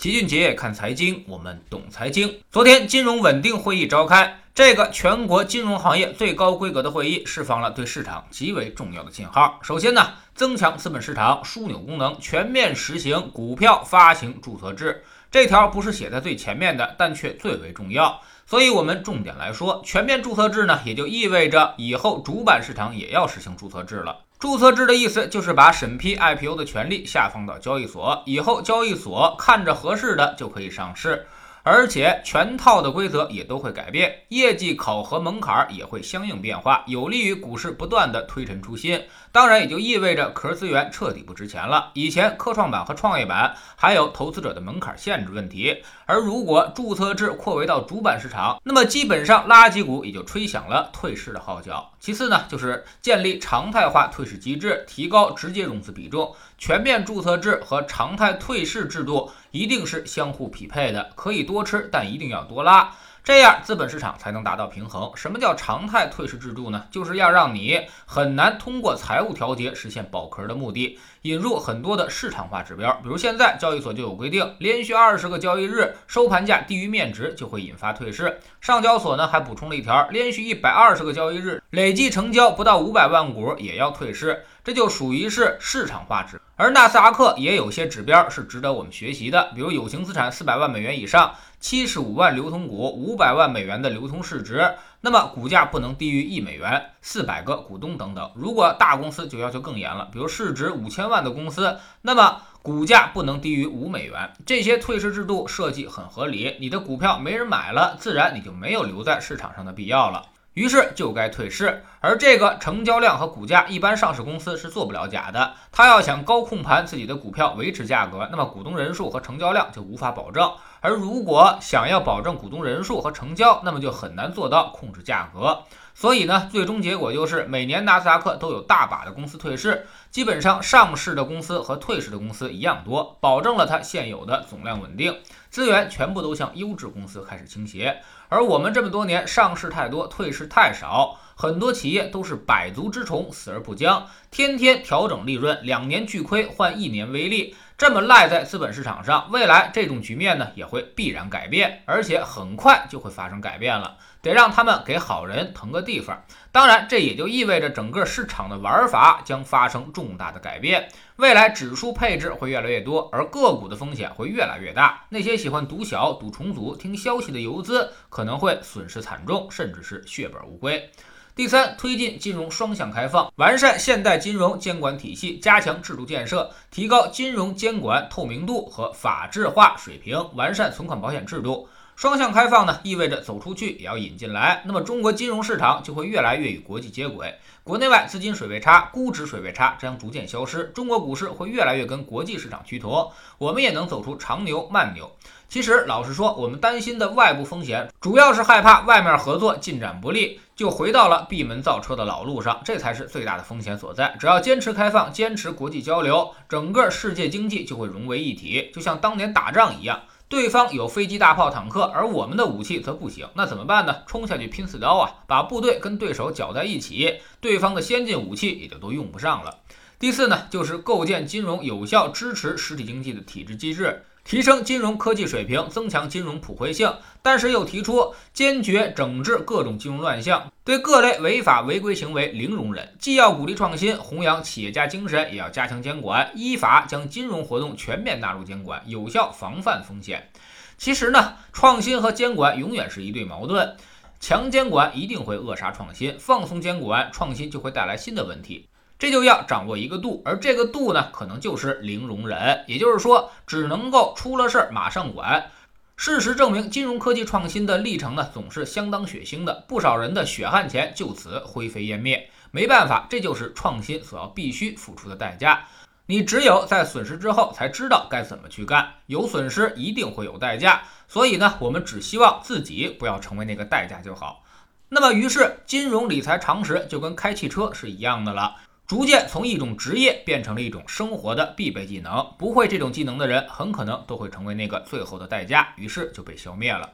[0.00, 2.40] 齐俊杰看财经，我们懂财经。
[2.50, 9.60] 昨天金融稳定会议召开，这个全国金融行业最高规格的会议释放了对市场极为重要的信号。
[9.62, 15.04] 首先呢，增强资本市场枢纽功能，全面实行股票发行注册制。
[15.30, 18.20] 这条不是写在最前面的，但却最为重要。
[18.46, 24.18] 所以，我们重点来说，全面注册制呢，也就意味着以后主板市场也要实行注册制了。
[24.40, 31.26] 注册制的意思就是把审批 IPO 的权利下放到交易所，以后交易所看着合适的就可以上市。
[31.62, 39.02] 而且全套的规则也都会改变，业绩考核门槛也会相应变化，有利于股市不断的推陈出新。
[39.32, 41.90] 当然，也就意味着壳资源彻底不值钱了。
[41.94, 51.92] 以前科创板和创业板还有投资者的门槛限制问题，而如果注册制扩围到主板市场，那么基本上垃圾股也就吹响了退市的号角。
[52.00, 56.34] 其次呢，就是建立常态化退市机制，提高直接融资比重。
[56.56, 62.96] 全面注册制和常态退市制度一定是相互匹配的，可以多吃，但一定要多拉。
[63.22, 65.12] 这样资本市场才能达到平衡。
[65.14, 66.86] 什么叫常态退市制度呢？
[66.90, 72.90] 就是要让你很难通过财务调节实现保壳的目的，引入很多的市场化指标。
[73.02, 78.40] 比如现在交易所就有规定，连续二十个交易日收盘价低于面值就会引发退市。
[78.60, 86.40] 上交所呢还补充了一条，连续一百二十个交易日累计成交不到五百万股也要退市，这就属于是市场化指。
[86.56, 91.34] 而纳斯达克也有些指标是值得我们学习的，比如有形资产四百万美元以上。
[91.60, 98.30] 七十五万流通股，五百万美元的流通市值，那么股价不能低于一美元，四百个股东等等。
[98.34, 104.32] 如果大公司就要求更严了，比如市值五千万的公司，那么股价不能低于五美元。
[104.46, 110.22] 这些退市制度设计很合理，你的股票没人买了，自然你就没有留在市场上的必要了。
[110.54, 115.54] 于是就该退市，而这个成交量和股价，一般上市公司是做不了假的。
[115.70, 120.52] 他要想高控盘自己的股票，维持价格，那么股东人数和成交量就无法保证。
[120.80, 125.62] 而如果想要保证股东人数和成交，那么就很难做到控制价格。
[125.92, 135.14] 所以呢，最终结果就是每年纳斯达克都有大把的公司退市，基本上上市的公司和退市的公司一样多，保证了它现有的总量稳定，
[135.50, 138.00] 资源全部都向优质公司开始倾斜。
[138.28, 147.54] 而我们这么多年上市太多，退市太少，很多企业都是百足之虫，死而不僵，天天调整利润，两年巨亏换一年微利。
[147.80, 153.96] 这么赖在资本市场上，未来这种局面呢也会必然改变，而且很快就会发生改变了。
[154.20, 156.22] 得让他们给好人腾个地方。
[156.52, 160.90] 当然，这也就意味着整个市场的玩法将发生重大的改变。
[161.16, 165.06] 未来指数配置会越来越多，而个股的风险会越来越大。
[165.08, 170.90] 那些喜欢赌小、赌重组、听消息的游资可能会损失惨重，甚至是血本无归。
[171.40, 181.66] 第三，推进金融双向开放，完善现代金融监管体系，加强制度建设，提高金融监管透明度和法治化水平，完善存款保险制度。
[181.96, 187.34] 双向开放呢，意味着走出去也要引进来，那么中国金融市场就会越来越与国际接轨，
[187.64, 195.10] 国内外资金水位差、估值水位差将逐渐消失，中国股市会越来越跟国际市场趋同，我们也能走出长牛慢牛。
[195.48, 204.14] 其实，老实说，我们担心的外部风险，主要是害怕外面合作进展不利，就回到了闭门造车的老路上，这才是最大的风险所在。
[204.20, 214.02] 只要坚持开放，坚持国际交流，整个世界经济就会融为一体，就像当年打仗一样，对方有飞机、大炮、坦克，而我们的武器则不行，那怎么办呢？
[214.06, 215.24] 冲下去拼刺刀啊！
[215.26, 219.60] 把部队跟对手搅在一起，对方的先进武器也就都用不上了。
[219.98, 224.04] 第四呢，就是构建金融有效支持实体经济的体制机制。
[224.24, 232.94] 提升金融科技水平，增强金融普惠性，但是又提出坚决整治各种金融乱象，对各类违法违规行为零容忍。
[232.98, 240.30] 既要鼓励创新，弘扬企业家精神，也要加强监管，依法将金融活动全面纳入监管，有效防范风险。
[240.76, 243.76] 其实呢，创新和监管永远是一对矛盾，
[244.20, 248.68] 强监管一定会扼杀创新，放松监管，创新就会带来新的问题。
[249.00, 255.50] 这就要掌握一个度，而这个度呢，可能就是零容忍，也就是说，只能够出了事儿马上管。
[255.96, 262.28] 事实证明，金融科技创新的历程呢，总是相当血腥的，不少人的血汗钱就此灰飞烟灭。
[262.50, 265.66] 没办法，这就是创新所要必须付出的代价。
[266.04, 268.96] 你只有在损失之后，才知道该怎么去干。
[269.06, 274.44] 有损失一定会有代价，所以呢，我们只希望自己不要成为那个代价就好。
[274.90, 278.56] 那么，于是金融理财常识就跟开汽车是一样的了。
[278.90, 286.90] 逐渐从一种职业变成了一种生活的必备技能，不会这种技能的人，很可能都会成为那个最后的代价，于是就被消灭了。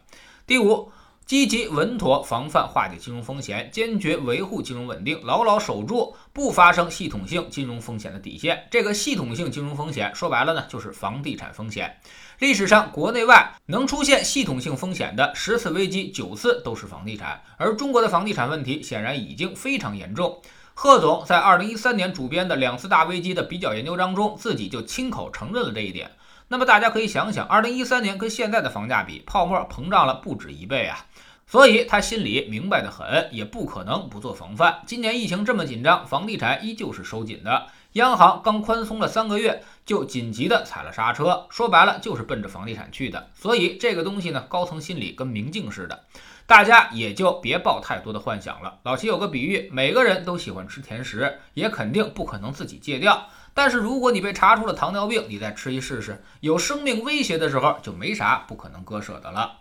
[0.47, 0.93] 第五，
[1.25, 8.69] 积极稳妥防范化解金融风险，坚决维护金融稳定，牢牢守住不发生系统性金融风险的底线。
[8.71, 11.97] 这个系统性金融风险说白了呢，就是房地产风险。
[12.41, 20.43] 历史上国内外能出现系统性风险的十次危机，九次都是房地产，而中国的房地产问题显然已经非常严重。
[20.79, 26.11] 贺总在二零一三年主编的两次大危机的比较研究当中，自己就亲口承认了这一点。
[26.49, 31.07] 那么大家可以想想，二零一三年跟现在的房价比，泡沫膨胀了不止一倍啊！
[31.47, 34.83] 所以他心里明白的很，也不可能不做防范。
[34.87, 37.69] 今年疫情这么紧张，房地产依旧是收紧的。
[37.97, 43.31] 央行刚宽松了三个月，就紧急的踩了刹车，说白了就是奔着房地产去的。
[43.35, 46.05] 所以这个东西呢，高层心理跟明镜似的，
[46.47, 48.81] 大家也就别抱太多的幻想了。
[48.83, 53.29] 老齐有个比喻，每个人都喜欢吃甜食，也肯定不可能自己戒掉。
[53.55, 59.61] 但是如果你被查出了糖尿病，你再吃一试试，有生命威胁的时候，就没啥不可能割舍的了。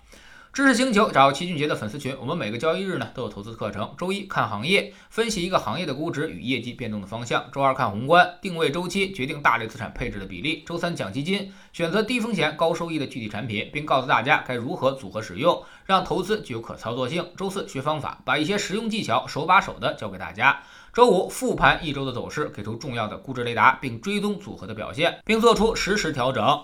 [0.55, 3.93] 知识星球找齐俊杰的粉丝群，我们每个交易日呢都有投资课程。
[3.97, 17.27] 周一看行业，分析一个行业的估值与业绩变动的方向；周二看宏观，定位周期，决定大类资产配置的比例；周三讲基金，选择低风险高收益的具体产品，并告诉大家该如何组合使用，让投资具有可操作性。
[17.35, 20.63] 周四学方法，把一些实用技巧手把手的教给大家。
[20.93, 26.63] 周五复盘一周的走势，给出重要的估值雷达，并追踪组合的表现，并 做出实时调整。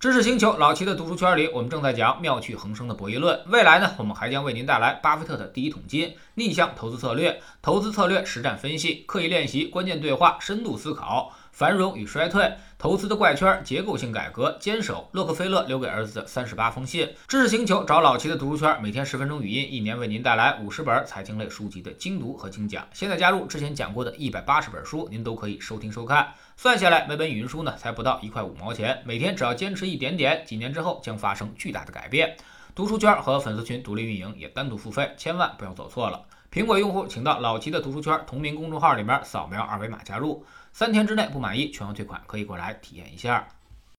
[0.00, 3.38] 知识星球老齐的读书圈里，我们正在讲妙趣横生的博弈论。
[3.48, 11.34] 未来呢，我们还将为您带来巴菲特的第一桶金、逆向投资策略、投资策略实战分析、刻意练习、关键对话、深度思考。
[11.52, 17.06] 繁荣与衰退，投资的怪圈，结构性改革，坚守洛克菲勒留给儿子的三十八封信。
[17.28, 22.88] 知识星球找老齐的读书圈，每天十分钟语音，一年为您带来五十本财经类书籍的精读和精讲。
[22.94, 26.32] 现在加入之前讲过的一百八十本书，您都可以收听收看。
[26.56, 29.02] 算下来，每本语音书呢，才不到一块五毛钱。
[29.04, 32.34] 每天只要坚持一点点，几年之后将发生巨大的改变。
[32.74, 36.22] 读书圈和粉丝群独立运营，也单独付费，千万不要走错了。
[36.50, 40.42] 苹果用户请到老齐的读书圈同名公众号里面扫描二维码加入。
[40.72, 43.46] 三天之内不满意，全额退款，可以过来体验一下。